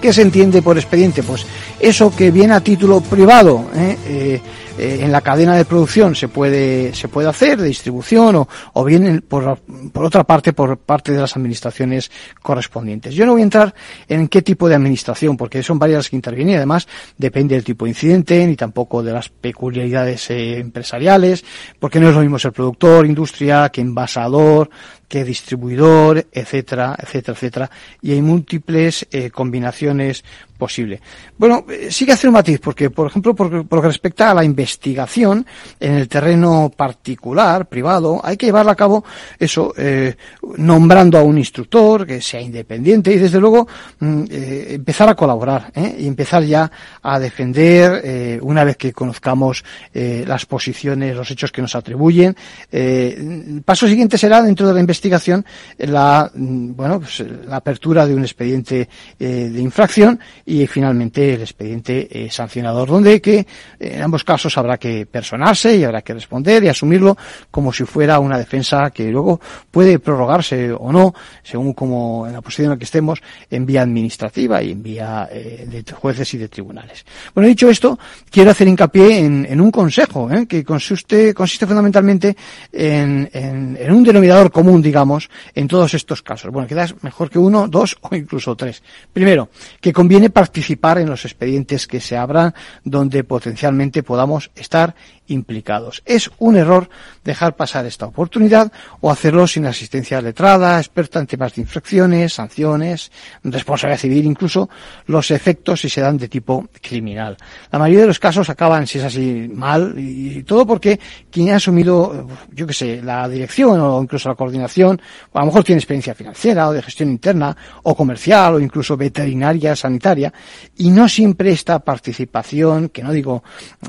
[0.00, 1.22] ¿Qué se entiende por expediente?
[1.22, 1.44] Pues
[1.78, 4.40] eso que viene a título privado, ¿eh?
[4.80, 8.48] Eh, eh, en la cadena de producción se puede, se puede hacer, de distribución, o,
[8.72, 9.58] o bien por,
[9.92, 12.10] por otra parte por parte de las administraciones
[12.42, 13.14] correspondientes.
[13.14, 13.74] Yo no voy a entrar
[14.08, 16.88] en qué tipo de administración, porque son varias las que intervienen y además
[17.18, 21.44] depende del tipo de incidente, ni tampoco de las peculiaridades empresariales,
[21.78, 24.70] porque no es lo mismo ser productor, industria, que envasador,
[25.08, 30.24] que distribuidor, etcétera, etcétera, etcétera, y hay múltiples eh, combinaciones
[30.60, 31.00] posibles.
[31.38, 34.30] Bueno, eh, sí que hacer un matiz, porque, por ejemplo, por, por, lo que respecta
[34.30, 35.44] a la investigación
[35.80, 39.02] en el terreno particular, privado, hay que llevarla a cabo
[39.38, 40.14] eso, eh,
[40.58, 43.66] nombrando a un instructor que sea independiente y, desde luego,
[43.98, 46.70] mm, eh, empezar a colaborar y empezar ya
[47.02, 52.36] a defender, una vez que conozcamos las posiciones, los hechos que nos atribuyen.
[52.70, 55.44] el paso siguiente será, dentro de la investigación,
[55.78, 62.30] la bueno pues, la apertura de un expediente de infracción y finalmente el expediente eh,
[62.30, 63.46] sancionador donde que
[63.78, 67.16] en ambos casos habrá que personarse y habrá que responder y asumirlo
[67.50, 72.40] como si fuera una defensa que luego puede prorrogarse o no según como en la
[72.40, 76.38] posición en la que estemos en vía administrativa y en vía eh, de jueces y
[76.38, 77.98] de tribunales bueno dicho esto
[78.30, 82.36] quiero hacer hincapié en, en un consejo que consiste consiste fundamentalmente
[82.72, 86.50] en, en, un denominador común digamos, en todos estos casos.
[86.50, 88.82] Bueno, quizás mejor que uno, dos o incluso tres.
[89.12, 89.48] Primero,
[89.80, 94.94] que conviene participar en los expedientes que se abran donde potencialmente podamos estar
[95.30, 96.02] implicados.
[96.04, 96.88] Es un error
[97.24, 103.10] dejar pasar esta oportunidad o hacerlo sin asistencia letrada, experta en temas de infracciones, sanciones,
[103.44, 104.68] responsabilidad civil, incluso
[105.06, 107.36] los efectos si se dan de tipo criminal.
[107.70, 110.98] La mayoría de los casos acaban, si es así, mal y, todo porque
[111.30, 115.00] quien ha asumido, yo que sé, la dirección o incluso la coordinación,
[115.32, 118.96] o a lo mejor tiene experiencia financiera o de gestión interna o comercial o incluso
[118.96, 120.32] veterinaria, sanitaria,
[120.76, 123.42] y no siempre esta participación, que no digo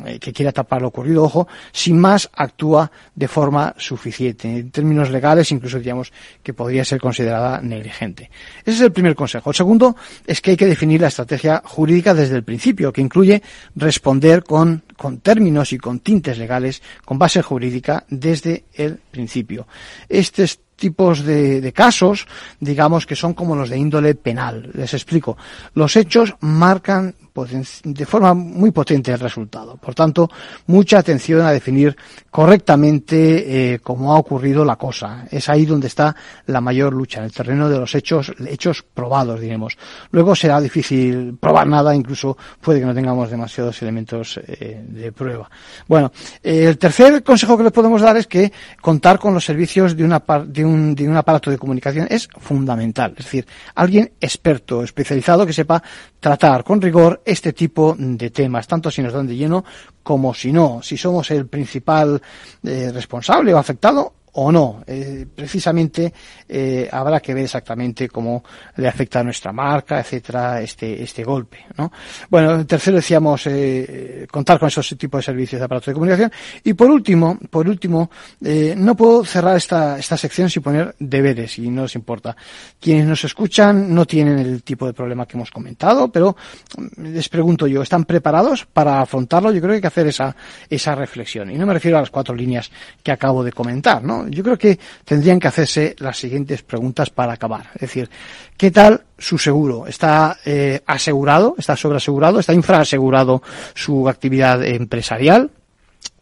[0.05, 1.30] eh, que quiera tapar lo ocurrido,
[1.71, 4.47] sin más actúa de forma suficiente.
[4.47, 6.11] En términos legales, incluso diríamos
[6.43, 8.29] que podría ser considerada negligente.
[8.61, 9.49] Ese es el primer consejo.
[9.51, 13.41] El segundo es que hay que definir la estrategia jurídica desde el principio, que incluye
[13.75, 19.67] responder con, con términos y con tintes legales, con base jurídica desde el principio.
[20.09, 22.27] Este es tipos de, casos,
[22.59, 24.71] digamos que son como los de índole penal.
[24.73, 25.37] Les explico.
[25.75, 29.77] Los hechos marcan de forma muy potente el resultado.
[29.77, 30.29] Por tanto,
[30.67, 31.95] mucha atención a definir
[32.29, 35.25] correctamente eh, cómo ha ocurrido la cosa.
[35.31, 36.15] Es ahí donde está
[36.47, 39.77] la mayor lucha, en el terreno de los hechos, hechos probados, diremos.
[40.11, 45.49] Luego será difícil probar nada, incluso puede que no tengamos demasiados elementos eh, de prueba.
[45.87, 46.11] Bueno,
[46.43, 50.03] eh, el tercer consejo que les podemos dar es que contar con los servicios de,
[50.03, 53.13] una, de, un, de un aparato de comunicación es fundamental.
[53.17, 55.81] Es decir, alguien experto, especializado, que sepa
[56.21, 59.65] tratar con rigor este tipo de temas, tanto si nos dan de lleno
[60.03, 62.21] como si no, si somos el principal
[62.63, 64.83] eh, responsable o afectado o no.
[64.87, 66.13] Eh, precisamente
[66.47, 68.43] eh, habrá que ver exactamente cómo
[68.77, 71.65] le afecta a nuestra marca, etcétera, este, este golpe.
[71.77, 71.91] ¿no?
[72.29, 76.31] Bueno, tercero decíamos eh, contar con esos tipos de servicios de aparato de comunicación.
[76.63, 78.09] Y por último, por último,
[78.41, 82.35] no puedo cerrar esta, esta sección sin poner deberes, y no os importa.
[82.79, 86.35] Quienes nos escuchan no tienen el tipo de problema que hemos comentado, pero
[86.77, 89.51] mm, les pregunto yo, ¿están preparados para afrontarlo?
[89.51, 90.35] Yo creo que hay que hacer esa,
[90.69, 91.51] esa reflexión.
[91.51, 92.71] Y no me refiero a las cuatro líneas
[93.03, 94.20] que acabo de comentar, ¿no?
[94.29, 97.69] Yo creo que tendrían que hacerse las siguientes preguntas para acabar.
[97.75, 98.09] Es decir,
[98.57, 99.87] ¿qué tal su seguro?
[99.87, 101.55] ¿Está eh, asegurado?
[101.57, 102.39] ¿Está sobreasegurado?
[102.39, 103.41] ¿Está infraasegurado
[103.73, 105.51] su actividad empresarial?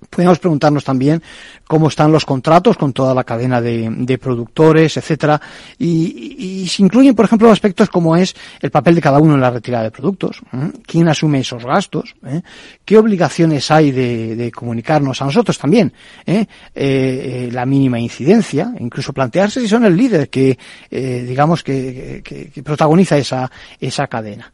[0.10, 1.22] Podemos preguntarnos también
[1.70, 5.40] cómo están los contratos con toda la cadena de, de productores, etcétera,
[5.78, 9.52] y, se incluyen, por ejemplo, aspectos como es el papel de cada uno en la
[9.52, 10.72] retirada de productos, ¿eh?
[10.88, 12.42] quién asume esos gastos, ¿Eh?
[12.84, 15.94] qué obligaciones hay de, de, comunicarnos a nosotros también,
[16.26, 17.50] ¿Eh?
[17.52, 20.58] la mínima incidencia, incluso plantearse si son el líder que,
[20.90, 22.24] digamos, que,
[22.64, 24.52] protagoniza esa, esa cadena.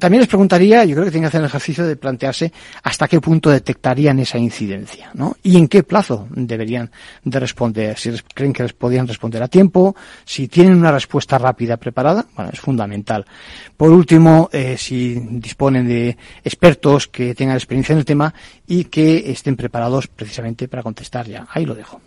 [0.00, 2.52] También les preguntaría, yo creo que tienen que hacer el ejercicio de plantearse
[2.82, 5.10] hasta qué punto detectarían esa incidencia.
[5.14, 5.36] ¿no?
[5.44, 6.26] Y en qué plazo
[6.56, 6.90] deberían
[7.22, 11.76] de responder, si creen que les podían responder a tiempo, si tienen una respuesta rápida
[11.76, 13.24] preparada, bueno, es fundamental.
[13.76, 18.32] Por último, eh, si disponen de expertos que tengan experiencia en el tema
[18.66, 21.46] y que estén preparados precisamente para contestar ya.
[21.50, 22.00] Ahí lo dejo.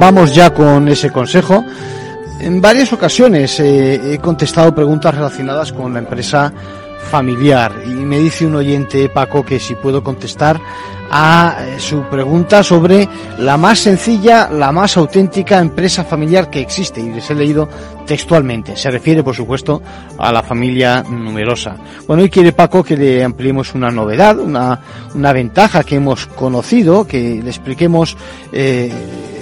[0.00, 1.64] Vamos ya con ese consejo.
[2.40, 6.52] En varias ocasiones eh, he contestado preguntas relacionadas con la empresa
[7.08, 10.60] familiar y me dice un oyente Paco que si puedo contestar
[11.10, 17.00] a eh, su pregunta sobre la más sencilla, la más auténtica empresa familiar que existe
[17.00, 17.68] y les he leído
[18.06, 18.76] textualmente.
[18.76, 19.82] Se refiere, por supuesto,
[20.18, 21.76] a la familia numerosa.
[22.06, 24.80] Bueno, hoy quiere Paco que le ampliemos una novedad, una,
[25.14, 28.16] una ventaja que hemos conocido, que le expliquemos
[28.52, 28.92] eh,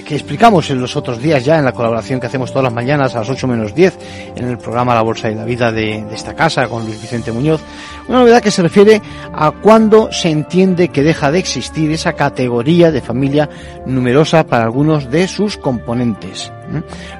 [0.06, 3.14] que explicamos en los otros días ya en la colaboración que hacemos todas las mañanas
[3.14, 3.98] a las 8 menos 10
[4.36, 7.32] en el programa La Bolsa y la Vida de, de esta casa con Luis Vicente
[7.32, 7.60] Muñoz.
[8.08, 9.02] Una novedad que se refiere
[9.32, 13.50] a cuándo se entiende que deja de existir esa categoría de familia
[13.84, 16.52] numerosa para algunos de sus componentes.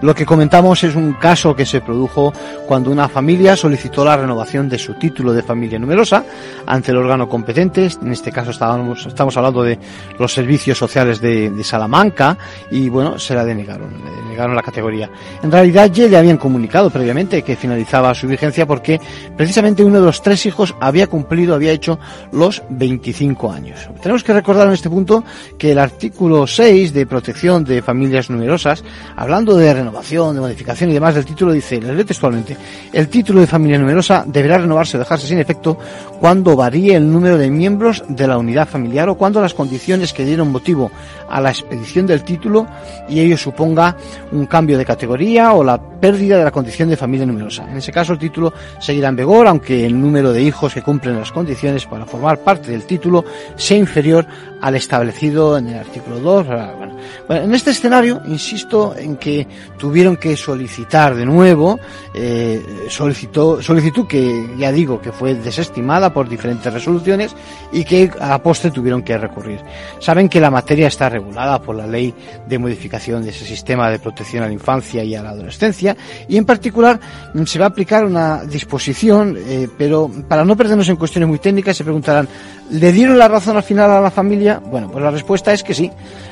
[0.03, 2.32] Lo que comentamos es un caso que se produjo
[2.66, 6.24] cuando una familia solicitó la renovación de su título de familia numerosa
[6.66, 7.88] ante el órgano competente.
[8.03, 9.78] En este caso estábamos, estamos hablando de
[10.18, 12.38] los servicios sociales de, Salamanca
[12.70, 13.90] y bueno, se la denegaron,
[14.22, 15.11] denegaron la categoría.
[15.42, 19.01] En realidad ya le habían comunicado previamente que finalizaba su vigencia porque
[19.36, 21.99] precisamente uno de los tres hijos había cumplido, había hecho
[22.30, 23.88] los 25 años.
[24.01, 25.24] Tenemos que recordar en este punto
[25.59, 28.84] que el artículo 6 de protección de familias numerosas
[29.16, 32.57] habla hablando de renovación, de modificación y demás del título, dice, le leo textualmente,
[32.91, 35.76] el título de familia numerosa deberá renovarse o dejarse sin efecto
[36.18, 40.24] cuando varíe el número de miembros de la unidad familiar o cuando las condiciones que
[40.24, 40.91] dieron motivo
[41.28, 42.66] a la expedición del título
[43.11, 43.95] y ello suponga
[44.32, 47.70] un cambio de categoría o la pérdida de la condición de familia numerosa.
[47.70, 51.18] En ese caso el título seguirá en vigor aunque el número de hijos que cumplen
[51.18, 53.22] las condiciones para formar parte del título
[53.57, 54.26] sea inferior
[54.62, 56.47] al establecido en el artículo 2.
[56.78, 56.95] Bueno,
[57.29, 59.47] en este escenario insisto en que
[59.79, 61.79] tuvieron que solicitar de nuevo,
[62.15, 67.35] eh, solicitud que ya digo que fue desestimada por diferentes resoluciones
[67.73, 69.61] y que a postre tuvieron que recurrir.
[69.99, 72.15] Saben que la materia está regulada por la ley
[72.47, 75.97] de modificación de ese sistema de protección a la infancia y a la adolescencia
[76.29, 76.99] y en particular
[77.45, 81.77] se va a aplicar una disposición, eh, pero para no perdernos en cuestiones muy técnicas
[81.77, 82.29] se preguntarán,
[82.71, 84.61] ¿le dieron la razón al final a la familia?
[84.65, 85.91] Bueno, pues la respuesta es que sí.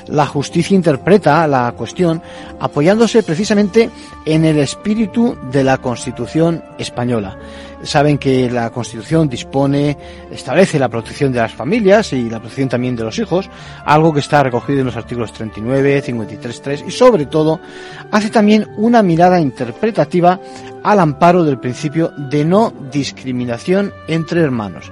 [0.09, 2.23] La justicia interpreta la cuestión
[2.61, 3.91] apoyándose precisamente
[4.25, 7.37] en el espíritu de la Constitución española.
[7.83, 9.97] Saben que la Constitución dispone,
[10.31, 13.51] establece la protección de las familias y la protección también de los hijos,
[13.85, 17.61] algo que está recogido en los artículos 39, 53, 3 y sobre todo
[18.11, 20.41] hace también una mirada interpretativa
[20.83, 24.91] al amparo del principio de no discriminación entre hermanos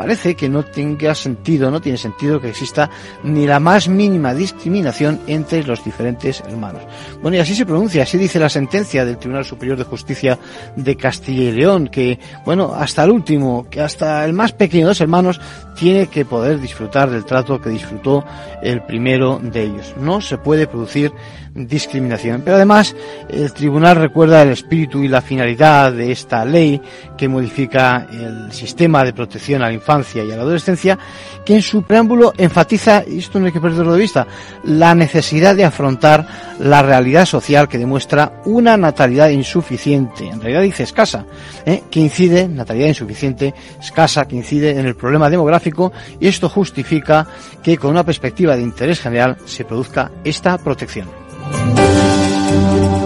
[0.00, 2.88] parece que no tenga sentido, no tiene sentido que exista
[3.22, 6.80] ni la más mínima discriminación entre los diferentes hermanos.
[7.20, 10.38] Bueno, y así se pronuncia, así dice la sentencia del Tribunal Superior de Justicia
[10.74, 14.92] de Castilla y León, que, bueno, hasta el último, que hasta el más pequeño de
[14.92, 15.38] los hermanos
[15.76, 18.24] tiene que poder disfrutar del trato que disfrutó
[18.62, 19.94] el primero de ellos.
[20.00, 21.12] No se puede producir
[21.54, 22.42] discriminación.
[22.44, 22.94] Pero además,
[23.28, 26.80] el tribunal recuerda el espíritu y la finalidad de esta ley
[27.16, 30.98] que modifica el sistema de protección a la infancia y a la adolescencia,
[31.44, 34.26] que en su preámbulo enfatiza, y esto no hay que perderlo de vista,
[34.64, 36.26] la necesidad de afrontar
[36.58, 41.26] la realidad social que demuestra una natalidad insuficiente, en realidad dice escasa,
[41.66, 41.82] ¿eh?
[41.90, 47.26] que incide, natalidad insuficiente, escasa, que incide en el problema demográfico, y esto justifica
[47.62, 51.29] que con una perspectiva de interés general se produzca esta protección.
[51.52, 52.99] 我们。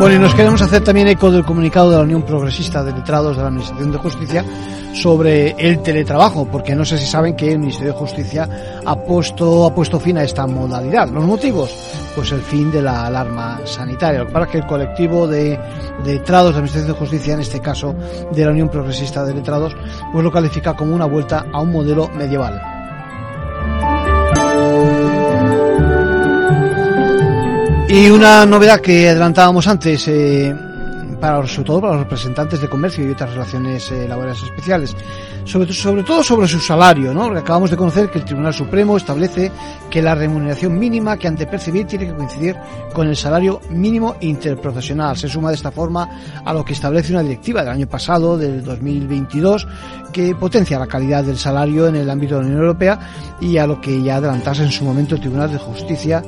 [0.00, 3.36] Bueno, y nos queremos hacer también eco del comunicado de la Unión Progresista de Letrados
[3.36, 4.42] de la Administración de Justicia
[4.94, 8.48] sobre el teletrabajo, porque no sé si saben que el Ministerio de Justicia
[8.82, 11.10] ha puesto, ha puesto fin a esta modalidad.
[11.10, 11.76] ¿Los motivos?
[12.14, 14.24] Pues el fin de la alarma sanitaria.
[14.24, 15.60] Lo que que el colectivo de,
[16.02, 17.94] de letrados de la Administración de Justicia, en este caso
[18.32, 19.76] de la Unión Progresista de Letrados,
[20.14, 22.79] pues lo califica como una vuelta a un modelo medieval.
[27.92, 30.54] Y una novedad que adelantábamos antes, eh,
[31.20, 34.94] para, sobre todo para los representantes de comercio y otras relaciones eh, laborales especiales,
[35.44, 37.24] sobre, todo sobre su salario, ¿no?
[37.36, 39.50] Acabamos de conocer que el Tribunal Supremo establece
[39.90, 42.56] que la remuneración mínima que han de percibir tiene que coincidir
[42.92, 45.16] con el salario mínimo interprofesional.
[45.16, 46.08] Se suma de esta forma
[46.44, 49.66] a lo que establece una directiva del año pasado, del 2022,
[50.12, 52.98] que potencia la calidad del salario en el ámbito de la Unión Europea
[53.40, 56.22] y a lo que ya adelantase en su momento el Tribunal de Justicia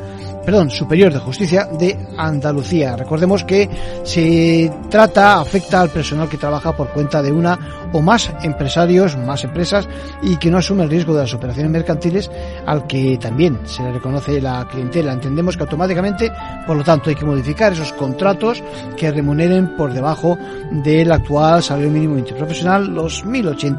[0.45, 2.97] perdón, Superior de Justicia de Andalucía.
[2.97, 3.69] Recordemos que
[4.05, 7.59] se trata, afecta al personal que trabaja por cuenta de una
[7.93, 9.89] o más empresarios, más empresas
[10.23, 12.31] y que no asume el riesgo de las operaciones mercantiles
[12.67, 15.13] al que también se le reconoce la clientela.
[15.13, 16.33] Entendemos que automáticamente,
[16.67, 18.63] por lo tanto, hay que modificar esos contratos
[18.97, 20.39] que remuneren por debajo
[20.71, 23.72] del actual salario mínimo interprofesional, los 1.080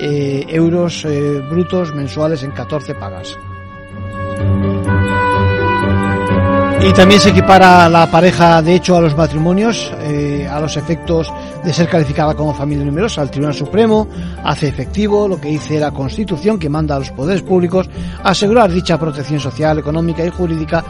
[0.00, 3.36] eh, euros eh, brutos mensuales en 14 pagas.
[6.80, 11.30] Y también se equipara la pareja de hecho a los matrimonios, eh, a los efectos
[11.64, 13.20] de ser calificada como familia numerosa.
[13.20, 14.06] El Tribunal Supremo
[14.44, 17.90] hace efectivo lo que dice la Constitución que manda a los poderes públicos
[18.22, 20.84] asegurar dicha protección social, económica y jurídica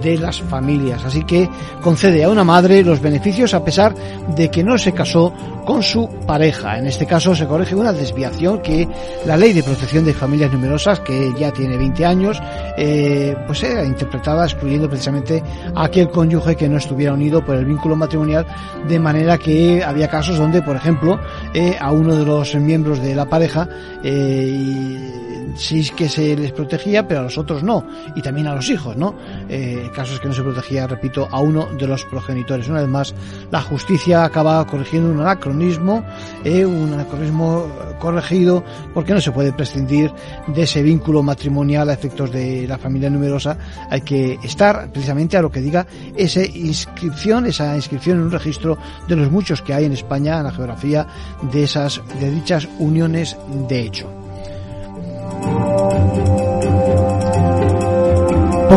[0.00, 1.04] de las familias.
[1.04, 1.48] Así que
[1.80, 3.94] concede a una madre los beneficios a pesar
[4.34, 5.32] de que no se casó
[5.64, 6.78] con su pareja.
[6.78, 8.88] En este caso se corrige una desviación que
[9.26, 12.40] la ley de protección de familias numerosas, que ya tiene 20 años,
[12.76, 15.42] eh, pues era interpretada excluyendo precisamente
[15.74, 18.46] a aquel cónyuge que no estuviera unido por el vínculo matrimonial,
[18.88, 21.20] de manera que había casos donde, por ejemplo,
[21.54, 23.68] eh, a uno de los miembros de la pareja
[24.02, 28.68] eh, sí que se les protegía, pero a los otros no, y también a los
[28.70, 29.14] hijos, ¿no?
[29.48, 32.68] Eh, casos que no se protegía, repito, a uno de los progenitores.
[32.68, 33.14] Una vez más,
[33.50, 36.04] la justicia acaba corrigiendo un anacronismo,
[36.44, 37.66] eh, un anacronismo
[37.98, 38.64] corregido,
[38.94, 40.12] porque no se puede prescindir
[40.46, 43.56] de ese vínculo matrimonial a efectos de la familia numerosa.
[43.90, 45.86] Hay que estar precisamente a lo que diga
[46.16, 48.78] esa inscripción, esa inscripción en un registro
[49.08, 51.06] de los muchos que hay en España, en la geografía
[51.50, 53.36] de esas, de dichas uniones
[53.68, 54.21] de hecho.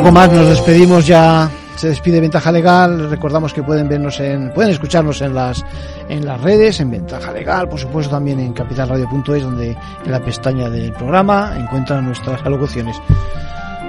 [0.05, 1.49] Poco más, nos despedimos ya.
[1.77, 3.09] Se despide Ventaja Legal.
[3.09, 5.65] Recordamos que pueden vernos en, pueden escucharnos en las,
[6.07, 9.75] en las redes, en Ventaja Legal, por supuesto también en capitalradio.es, donde
[10.05, 12.95] en la pestaña del programa encuentran nuestras alocuciones.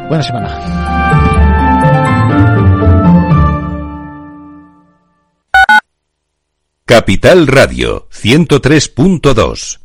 [0.09, 0.59] Buena semana.
[6.87, 9.81] Capital Radio 103.2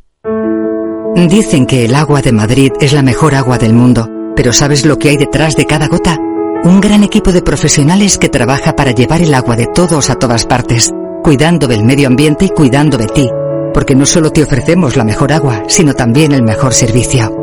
[1.14, 4.98] Dicen que el agua de Madrid es la mejor agua del mundo, pero ¿sabes lo
[4.98, 6.18] que hay detrás de cada gota?
[6.64, 10.46] Un gran equipo de profesionales que trabaja para llevar el agua de todos a todas
[10.46, 13.28] partes, cuidando del medio ambiente y cuidando de ti,
[13.74, 17.36] porque no solo te ofrecemos la mejor agua, sino también el mejor servicio.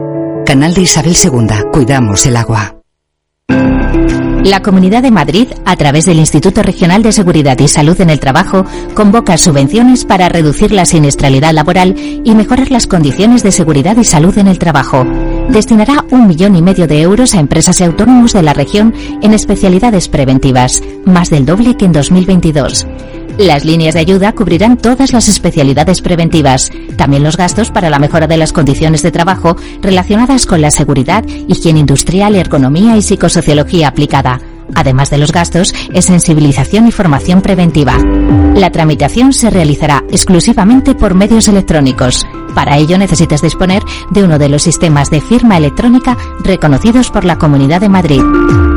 [0.46, 2.76] Canal de Isabel II, cuidamos el agua.
[4.44, 8.22] La Comunidad de Madrid, a través del Instituto Regional de Seguridad y Salud en el
[8.22, 14.06] Trabajo, convoca subvenciones para reducir la siniestralidad laboral y mejorar las condiciones de seguridad y
[14.06, 15.06] salud en el trabajo.
[15.50, 19.34] Destinará un millón y medio de euros a empresas y autónomos de la región en
[19.34, 22.86] especialidades preventivas, más del doble que en 2022.
[23.40, 28.28] Las líneas de ayuda cubrirán todas las especialidades preventivas, también los gastos para la mejora
[28.28, 34.42] de las condiciones de trabajo relacionadas con la seguridad, higiene industrial, ergonomía y psicosociología aplicada,
[34.76, 37.98] además de los gastos en sensibilización y formación preventiva.
[38.56, 42.26] La tramitación se realizará exclusivamente por medios electrónicos.
[42.60, 47.38] Para ello necesitas disponer de uno de los sistemas de firma electrónica reconocidos por la
[47.38, 48.20] Comunidad de Madrid.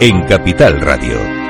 [0.00, 1.47] en Capital Radio.